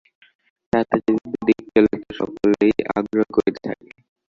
[0.73, 3.87] তাহাতে যদি দুদিক চলে তো সকলেই আগ্রহ করিতে থাকে।